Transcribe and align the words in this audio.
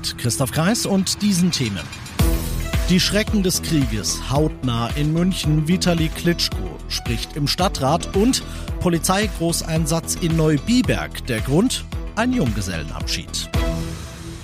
Mit 0.00 0.16
Christoph 0.16 0.50
Kreis 0.50 0.86
und 0.86 1.20
diesen 1.20 1.50
Themen. 1.50 1.82
Die 2.88 2.98
Schrecken 2.98 3.42
des 3.42 3.60
Krieges 3.60 4.30
hautnah 4.30 4.88
in 4.96 5.12
München. 5.12 5.68
Vitali 5.68 6.08
Klitschko 6.08 6.78
spricht 6.88 7.36
im 7.36 7.46
Stadtrat 7.46 8.16
und 8.16 8.42
Polizeigroßeinsatz 8.80 10.14
in 10.22 10.38
Neubiberg. 10.38 11.26
Der 11.26 11.40
Grund? 11.40 11.84
Ein 12.16 12.32
Junggesellenabschied. 12.32 13.50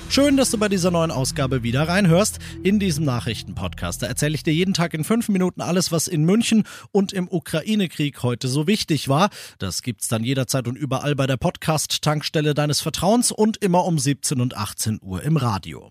Schön, 0.08 0.36
dass 0.36 0.50
du 0.50 0.58
bei 0.58 0.68
dieser 0.68 0.90
neuen 0.90 1.10
Ausgabe 1.10 1.62
wieder 1.62 1.88
reinhörst 1.88 2.38
in 2.62 2.78
diesem 2.78 3.04
Nachrichtenpodcast. 3.04 4.02
Erzähle 4.02 4.34
ich 4.34 4.42
dir 4.42 4.54
jeden 4.54 4.72
Tag 4.72 4.94
in 4.94 5.04
fünf 5.04 5.28
Minuten 5.28 5.60
alles, 5.60 5.92
was 5.92 6.06
in 6.06 6.24
München 6.24 6.62
und 6.90 7.12
im 7.12 7.28
Ukraine-Krieg 7.28 8.22
heute 8.22 8.48
so 8.48 8.66
wichtig 8.66 9.08
war. 9.08 9.28
Das 9.58 9.82
gibt's 9.82 10.08
dann 10.08 10.24
jederzeit 10.24 10.68
und 10.68 10.76
überall 10.76 11.14
bei 11.16 11.26
der 11.26 11.36
Podcast-Tankstelle 11.36 12.54
deines 12.54 12.80
Vertrauens 12.80 13.30
und 13.30 13.58
immer 13.58 13.84
um 13.84 13.98
17 13.98 14.40
und 14.40 14.56
18 14.56 15.00
Uhr 15.02 15.22
im 15.22 15.36
Radio. 15.36 15.90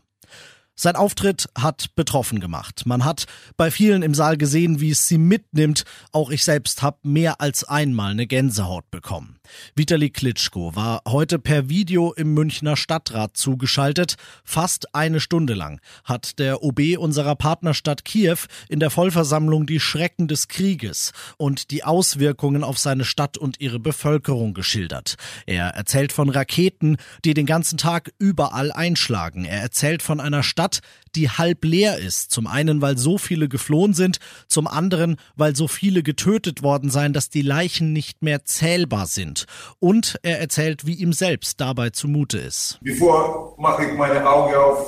Sein 0.76 0.96
Auftritt 0.96 1.48
hat 1.58 1.96
betroffen 1.96 2.40
gemacht. 2.40 2.84
Man 2.86 3.06
hat 3.06 3.26
bei 3.58 3.70
vielen 3.70 4.02
im 4.02 4.14
Saal 4.14 4.38
gesehen, 4.38 4.82
wie 4.82 4.90
es 4.90 5.08
sie 5.08 5.18
mitnimmt. 5.18 5.86
Auch 6.12 6.32
ich 6.32 6.44
selbst 6.44 6.82
habe 6.82 6.98
mehr 7.04 7.40
als 7.40 7.64
einmal 7.64 8.12
eine 8.12 8.28
Gänsehaut 8.28 8.90
bekommen. 8.92 9.35
Vitali 9.76 10.10
Klitschko 10.10 10.76
war 10.76 11.02
heute 11.08 11.40
per 11.40 11.70
Video 11.70 12.14
im 12.14 12.34
Münchner 12.34 12.78
Stadtrat 12.78 13.38
zugeschaltet. 13.38 14.16
Fast 14.44 14.96
eine 14.96 15.20
Stunde 15.20 15.54
lang 15.54 15.80
hat 16.04 16.40
der 16.40 16.64
OB 16.64 16.98
unserer 16.98 17.36
Partnerstadt 17.36 18.06
Kiew 18.06 18.38
in 18.70 18.80
der 18.80 18.90
Vollversammlung 18.90 19.66
die 19.66 19.80
Schrecken 19.80 20.28
des 20.28 20.48
Krieges 20.48 21.12
und 21.38 21.72
die 21.72 21.84
Auswirkungen 21.84 22.64
auf 22.64 22.78
seine 22.78 23.06
Stadt 23.06 23.38
und 23.38 23.60
ihre 23.60 23.80
Bevölkerung 23.80 24.54
geschildert. 24.54 25.16
Er 25.46 25.68
erzählt 25.70 26.12
von 26.12 26.30
Raketen, 26.30 26.98
die 27.24 27.34
den 27.34 27.46
ganzen 27.46 27.78
Tag 27.78 28.12
überall 28.20 28.72
einschlagen. 28.72 29.46
Er 29.46 29.62
erzählt 29.62 30.02
von 30.02 30.20
einer 30.20 30.44
Stadt, 30.44 30.82
die 31.16 31.30
halb 31.30 31.64
leer 31.66 31.98
ist. 31.98 32.32
Zum 32.32 32.48
einen, 32.48 32.82
weil 32.82 32.98
so 32.98 33.18
viele 33.18 33.48
geflohen 33.48 33.94
sind, 33.94 34.20
zum 34.48 34.68
anderen, 34.68 35.18
weil 35.36 35.56
so 35.56 35.68
viele 35.68 36.04
getötet 36.04 36.62
worden 36.62 36.90
seien, 36.90 37.14
dass 37.14 37.30
die 37.30 37.42
Leichen 37.42 37.94
nicht 37.94 38.22
mehr 38.22 38.46
zählbar 38.46 39.08
sind. 39.08 39.35
Und 39.80 40.18
er 40.24 40.40
erzählt, 40.40 40.86
wie 40.86 40.94
ihm 40.94 41.14
selbst 41.14 41.60
dabei 41.60 41.90
zumute 41.90 42.38
ist. 42.38 42.80
Bevor 42.82 43.56
mache 43.58 43.86
ich 43.86 43.94
meine 43.94 44.26
Augen 44.28 44.56
auf. 44.56 44.88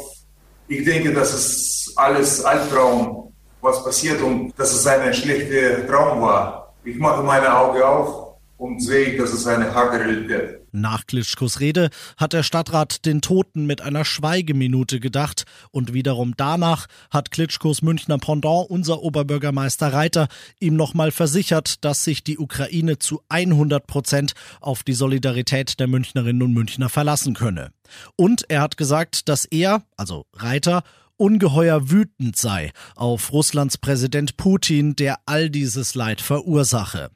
Ich 0.68 0.84
denke, 0.86 1.14
das 1.14 1.34
ist 1.34 1.94
alles 1.96 2.44
Albtraum, 2.44 3.34
was 3.62 3.84
passiert 3.84 4.22
und 4.22 4.54
dass 4.58 4.74
es 4.74 4.86
ein 4.88 5.14
schlechter 5.14 5.88
Traum 5.88 6.22
war. 6.22 6.74
Ich 6.84 6.98
mache 6.98 7.24
meine 7.24 7.54
Augen 7.54 7.82
auf 7.82 8.38
und 8.58 8.82
sehe, 8.82 9.18
dass 9.18 9.34
es 9.34 9.46
eine 9.48 9.74
harte 9.74 10.00
Realität 10.00 10.62
nach 10.72 11.08
Klitschkos 11.08 11.60
Rede 11.60 11.90
hat 12.18 12.34
der 12.34 12.44
Stadtrat 12.44 13.06
den 13.06 13.22
Toten 13.22 13.66
mit 13.66 13.82
einer 13.82 14.06
Schweigeminute 14.06 15.00
gedacht 15.00 15.46
und 15.72 15.94
wiederum 15.94 16.34
danach 16.38 16.88
hat 17.10 17.32
Klitschkos 17.32 17.82
Münchner 17.82 18.18
Pendant, 18.18 18.70
unser 18.70 19.02
Oberbürgermeister 19.02 19.94
Reiter, 19.94 20.28
ihm 20.60 20.76
nochmal 20.76 21.12
versichert, 21.12 21.84
dass 21.84 22.04
sich 22.04 22.24
die 22.24 22.38
Ukraine 22.38 23.00
zu 23.00 23.22
100 23.30 23.88
Prozent 23.88 24.34
auf 24.62 24.84
die 24.84 24.94
Solidarität 24.94 25.80
der 25.80 25.88
Münchnerinnen 25.88 26.44
und 26.44 26.54
Münchner 26.54 26.90
verlassen 26.90 27.34
könne. 27.34 27.72
Und 28.16 28.50
er 28.50 28.62
hat 28.62 28.78
gesagt, 28.78 29.30
dass 29.30 29.46
er, 29.46 29.84
also 29.96 30.26
Reiter, 30.34 30.84
ungeheuer 31.18 31.90
wütend 31.90 32.38
sei 32.38 32.72
auf 32.96 33.34
Russlands 33.34 33.78
Präsident 33.78 34.38
Putin, 34.38 34.96
der 34.96 35.20
all 35.26 35.50
dieses 35.50 35.96
Leid 35.96 36.22
verursache. 36.22 37.10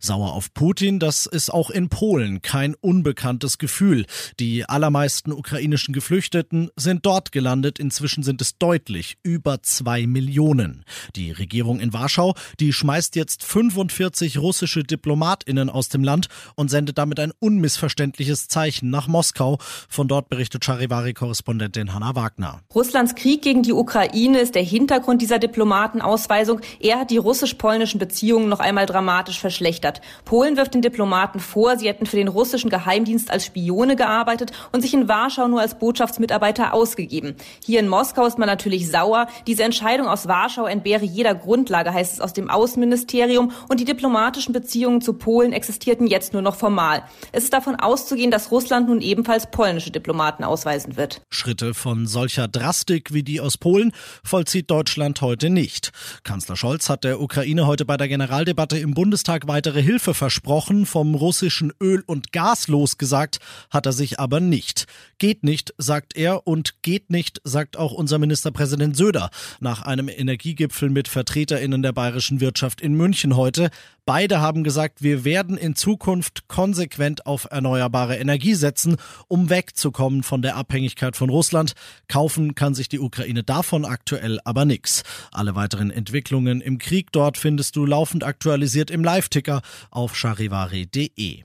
Sauer 0.00 0.32
auf 0.32 0.52
Putin, 0.54 0.98
das 0.98 1.26
ist 1.26 1.50
auch 1.50 1.70
in 1.70 1.88
Polen 1.88 2.42
kein 2.42 2.74
unbekanntes 2.74 3.58
Gefühl. 3.58 4.06
Die 4.40 4.64
allermeisten 4.64 5.32
ukrainischen 5.32 5.94
Geflüchteten 5.94 6.70
sind 6.76 7.06
dort 7.06 7.32
gelandet. 7.32 7.78
Inzwischen 7.78 8.22
sind 8.22 8.40
es 8.40 8.58
deutlich 8.58 9.18
über 9.22 9.62
zwei 9.62 10.06
Millionen. 10.06 10.84
Die 11.16 11.30
Regierung 11.30 11.80
in 11.80 11.92
Warschau, 11.92 12.34
die 12.60 12.72
schmeißt 12.72 13.16
jetzt 13.16 13.44
45 13.44 14.38
russische 14.38 14.82
DiplomatInnen 14.82 15.70
aus 15.70 15.88
dem 15.88 16.02
Land 16.02 16.28
und 16.54 16.70
sendet 16.70 16.98
damit 16.98 17.20
ein 17.20 17.32
unmissverständliches 17.38 18.48
Zeichen 18.48 18.90
nach 18.90 19.08
Moskau. 19.08 19.58
Von 19.88 20.08
dort 20.08 20.28
berichtet 20.28 20.64
Charivari-Korrespondentin 20.64 21.94
Hanna 21.94 22.14
Wagner. 22.14 22.60
Russlands 22.74 23.14
Krieg 23.14 23.42
gegen 23.42 23.62
die 23.62 23.72
Ukraine 23.72 24.40
ist 24.40 24.54
der 24.54 24.62
Hintergrund 24.62 25.22
dieser 25.22 25.38
Diplomatenausweisung. 25.38 26.60
Er 26.80 27.00
hat 27.00 27.10
die 27.10 27.18
russisch-polnischen 27.18 27.98
Beziehungen 27.98 28.48
noch 28.48 28.60
einmal 28.60 28.86
dramatisch 28.86 29.38
verschlechtert 29.38 29.57
verschlechtert. 29.58 30.00
Polen 30.24 30.56
wirft 30.56 30.74
den 30.74 30.82
Diplomaten 30.82 31.40
vor, 31.40 31.76
sie 31.76 31.88
hätten 31.88 32.06
für 32.06 32.16
den 32.16 32.28
russischen 32.28 32.70
Geheimdienst 32.70 33.30
als 33.30 33.46
Spione 33.46 33.96
gearbeitet 33.96 34.52
und 34.72 34.82
sich 34.82 34.94
in 34.94 35.08
Warschau 35.08 35.48
nur 35.48 35.60
als 35.60 35.78
Botschaftsmitarbeiter 35.78 36.72
ausgegeben. 36.74 37.34
Hier 37.64 37.80
in 37.80 37.88
Moskau 37.88 38.24
ist 38.26 38.38
man 38.38 38.46
natürlich 38.46 38.88
sauer. 38.88 39.26
Diese 39.48 39.64
Entscheidung 39.64 40.06
aus 40.06 40.28
Warschau 40.28 40.66
entbehre 40.66 41.04
jeder 41.04 41.34
Grundlage, 41.34 41.92
heißt 41.92 42.14
es 42.14 42.20
aus 42.20 42.32
dem 42.32 42.48
Außenministerium. 42.48 43.50
Und 43.68 43.80
die 43.80 43.84
diplomatischen 43.84 44.52
Beziehungen 44.52 45.00
zu 45.00 45.14
Polen 45.14 45.52
existierten 45.52 46.06
jetzt 46.06 46.32
nur 46.32 46.42
noch 46.42 46.54
formal. 46.54 47.02
Es 47.32 47.44
ist 47.44 47.52
davon 47.52 47.74
auszugehen, 47.74 48.30
dass 48.30 48.52
Russland 48.52 48.88
nun 48.88 49.00
ebenfalls 49.00 49.50
polnische 49.50 49.90
Diplomaten 49.90 50.44
ausweisen 50.44 50.96
wird. 50.96 51.20
Schritte 51.30 51.74
von 51.74 52.06
solcher 52.06 52.46
Drastik 52.46 53.12
wie 53.12 53.24
die 53.24 53.40
aus 53.40 53.58
Polen 53.58 53.92
vollzieht 54.22 54.70
Deutschland 54.70 55.20
heute 55.20 55.50
nicht. 55.50 55.90
Kanzler 56.22 56.56
Scholz 56.56 56.88
hat 56.88 57.02
der 57.02 57.20
Ukraine 57.20 57.66
heute 57.66 57.84
bei 57.84 57.96
der 57.96 58.08
Generaldebatte 58.08 58.78
im 58.78 58.94
Bundestag 58.94 59.47
weitere 59.48 59.82
Hilfe 59.82 60.14
versprochen, 60.14 60.86
vom 60.86 61.14
russischen 61.14 61.72
Öl 61.80 62.04
und 62.06 62.32
Gas 62.32 62.68
losgesagt 62.68 63.40
hat 63.70 63.86
er 63.86 63.92
sich 63.92 64.20
aber 64.20 64.38
nicht. 64.40 64.86
Geht 65.18 65.42
nicht, 65.42 65.74
sagt 65.78 66.16
er, 66.16 66.46
und 66.46 66.82
geht 66.82 67.10
nicht, 67.10 67.40
sagt 67.42 67.76
auch 67.76 67.92
unser 67.92 68.18
Ministerpräsident 68.18 68.96
Söder 68.96 69.30
nach 69.58 69.82
einem 69.82 70.08
Energiegipfel 70.08 70.90
mit 70.90 71.08
Vertreterinnen 71.08 71.82
der 71.82 71.92
bayerischen 71.92 72.40
Wirtschaft 72.40 72.80
in 72.80 72.94
München 72.94 73.36
heute. 73.36 73.70
Beide 74.08 74.40
haben 74.40 74.64
gesagt, 74.64 75.02
wir 75.02 75.26
werden 75.26 75.58
in 75.58 75.74
Zukunft 75.74 76.48
konsequent 76.48 77.26
auf 77.26 77.46
erneuerbare 77.50 78.16
Energie 78.16 78.54
setzen, 78.54 78.96
um 79.28 79.50
wegzukommen 79.50 80.22
von 80.22 80.40
der 80.40 80.56
Abhängigkeit 80.56 81.14
von 81.14 81.28
Russland. 81.28 81.74
Kaufen 82.08 82.54
kann 82.54 82.72
sich 82.72 82.88
die 82.88 83.00
Ukraine 83.00 83.42
davon 83.42 83.84
aktuell 83.84 84.40
aber 84.44 84.64
nichts. 84.64 85.02
Alle 85.30 85.56
weiteren 85.56 85.90
Entwicklungen 85.90 86.62
im 86.62 86.78
Krieg 86.78 87.12
dort 87.12 87.36
findest 87.36 87.76
du 87.76 87.84
laufend 87.84 88.24
aktualisiert 88.24 88.90
im 88.90 89.04
Live-Ticker 89.04 89.60
auf 89.90 90.16
charivari.de. 90.16 91.42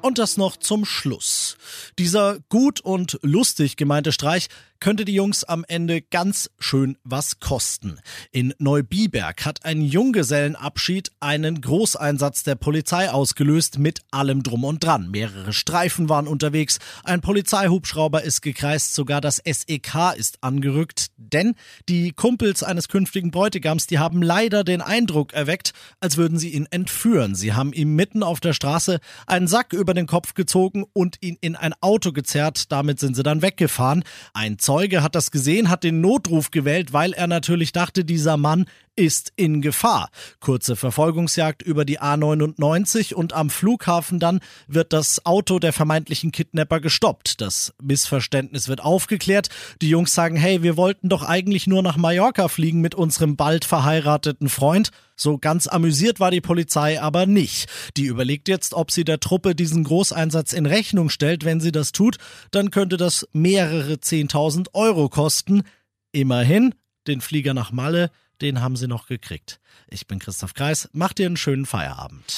Und 0.00 0.16
das 0.16 0.38
noch 0.38 0.56
zum 0.56 0.86
Schluss. 0.86 1.58
Dieser 1.98 2.38
gut 2.48 2.80
und 2.80 3.18
lustig 3.20 3.76
gemeinte 3.76 4.12
Streich 4.12 4.48
könnte 4.80 5.04
die 5.04 5.14
Jungs 5.14 5.44
am 5.44 5.64
Ende 5.66 6.02
ganz 6.02 6.50
schön 6.58 6.96
was 7.04 7.40
kosten. 7.40 8.00
In 8.30 8.54
Neubiberg 8.58 9.44
hat 9.44 9.64
ein 9.64 9.80
Junggesellenabschied 9.80 11.10
einen 11.20 11.60
Großeinsatz 11.60 12.42
der 12.42 12.54
Polizei 12.54 13.10
ausgelöst 13.10 13.78
mit 13.78 14.00
allem 14.10 14.42
drum 14.42 14.64
und 14.64 14.84
dran. 14.84 15.10
Mehrere 15.10 15.52
Streifen 15.52 16.08
waren 16.08 16.26
unterwegs, 16.26 16.78
ein 17.04 17.20
Polizeihubschrauber 17.20 18.22
ist 18.22 18.42
gekreist, 18.42 18.94
sogar 18.94 19.20
das 19.20 19.42
SEK 19.44 20.14
ist 20.16 20.38
angerückt, 20.42 21.08
denn 21.16 21.54
die 21.88 22.12
Kumpels 22.12 22.62
eines 22.62 22.88
künftigen 22.88 23.30
Bräutigams, 23.30 23.86
die 23.86 23.98
haben 23.98 24.22
leider 24.22 24.64
den 24.64 24.80
Eindruck 24.80 25.32
erweckt, 25.32 25.72
als 26.00 26.16
würden 26.16 26.38
sie 26.38 26.50
ihn 26.50 26.66
entführen. 26.70 27.34
Sie 27.34 27.52
haben 27.52 27.72
ihm 27.72 27.94
mitten 27.94 28.22
auf 28.22 28.40
der 28.40 28.52
Straße 28.52 29.00
einen 29.26 29.46
Sack 29.46 29.72
über 29.72 29.94
den 29.94 30.06
Kopf 30.06 30.34
gezogen 30.34 30.84
und 30.92 31.16
ihn 31.20 31.36
in 31.40 31.56
ein 31.56 31.74
Auto 31.80 32.12
gezerrt. 32.12 32.70
Damit 32.72 33.00
sind 33.00 33.16
sie 33.16 33.22
dann 33.22 33.42
weggefahren. 33.42 34.04
Ein 34.34 34.58
Zeuge 34.68 35.02
hat 35.02 35.14
das 35.14 35.30
gesehen, 35.30 35.70
hat 35.70 35.82
den 35.82 36.02
Notruf 36.02 36.50
gewählt, 36.50 36.92
weil 36.92 37.14
er 37.14 37.26
natürlich 37.26 37.72
dachte, 37.72 38.04
dieser 38.04 38.36
Mann 38.36 38.66
ist 38.98 39.32
in 39.36 39.62
Gefahr. 39.62 40.10
Kurze 40.40 40.74
Verfolgungsjagd 40.74 41.62
über 41.62 41.84
die 41.84 42.00
A99 42.00 43.14
und 43.14 43.32
am 43.32 43.48
Flughafen 43.48 44.18
dann 44.18 44.40
wird 44.66 44.92
das 44.92 45.24
Auto 45.24 45.60
der 45.60 45.72
vermeintlichen 45.72 46.32
Kidnapper 46.32 46.80
gestoppt. 46.80 47.40
Das 47.40 47.72
Missverständnis 47.80 48.66
wird 48.66 48.82
aufgeklärt. 48.82 49.50
Die 49.80 49.88
Jungs 49.88 50.14
sagen, 50.14 50.36
hey, 50.36 50.64
wir 50.64 50.76
wollten 50.76 51.08
doch 51.08 51.22
eigentlich 51.22 51.68
nur 51.68 51.82
nach 51.82 51.96
Mallorca 51.96 52.48
fliegen 52.48 52.80
mit 52.80 52.96
unserem 52.96 53.36
bald 53.36 53.64
verheirateten 53.64 54.48
Freund. 54.48 54.90
So 55.14 55.38
ganz 55.38 55.68
amüsiert 55.68 56.18
war 56.18 56.32
die 56.32 56.40
Polizei 56.40 57.00
aber 57.00 57.26
nicht. 57.26 57.68
Die 57.96 58.06
überlegt 58.06 58.48
jetzt, 58.48 58.74
ob 58.74 58.90
sie 58.90 59.04
der 59.04 59.20
Truppe 59.20 59.54
diesen 59.54 59.84
Großeinsatz 59.84 60.52
in 60.52 60.66
Rechnung 60.66 61.08
stellt. 61.08 61.44
Wenn 61.44 61.60
sie 61.60 61.72
das 61.72 61.92
tut, 61.92 62.18
dann 62.50 62.72
könnte 62.72 62.96
das 62.96 63.28
mehrere 63.32 63.94
10.000 63.94 64.74
Euro 64.74 65.08
kosten. 65.08 65.62
Immerhin, 66.10 66.74
den 67.08 67.20
Flieger 67.20 67.54
nach 67.54 67.72
Malle, 67.72 68.10
den 68.40 68.60
haben 68.60 68.76
sie 68.76 68.86
noch 68.86 69.06
gekriegt. 69.06 69.58
Ich 69.90 70.06
bin 70.06 70.18
Christoph 70.18 70.54
Kreis, 70.54 70.88
macht 70.92 71.18
dir 71.18 71.26
einen 71.26 71.36
schönen 71.36 71.66
Feierabend. 71.66 72.36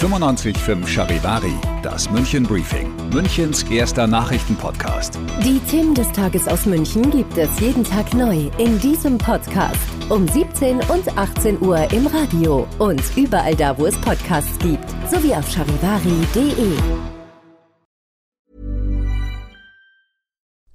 95.5 0.00 0.86
Charivari, 0.86 1.54
das 1.82 2.10
München 2.10 2.44
Briefing, 2.44 2.94
Münchens 3.10 3.62
erster 3.64 4.06
Nachrichtenpodcast. 4.06 5.18
Die 5.44 5.58
Themen 5.70 5.94
des 5.94 6.10
Tages 6.12 6.48
aus 6.48 6.66
München 6.66 7.10
gibt 7.10 7.36
es 7.38 7.60
jeden 7.60 7.84
Tag 7.84 8.12
neu 8.14 8.50
in 8.58 8.78
diesem 8.80 9.18
Podcast. 9.18 9.80
Um 10.08 10.26
17 10.26 10.80
und 10.88 11.16
18 11.16 11.60
Uhr 11.60 11.90
im 11.92 12.06
Radio 12.06 12.66
und 12.78 13.02
überall 13.16 13.54
da, 13.54 13.76
wo 13.78 13.86
es 13.86 13.96
Podcasts 14.00 14.58
gibt, 14.58 14.88
sowie 15.10 15.34
auf 15.34 15.48
charivari.de. 15.50 16.78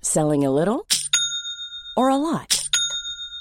Selling 0.02 0.46
a 0.46 0.50
little 0.50 0.84
or 1.96 2.10
a 2.10 2.18
lot? 2.18 2.61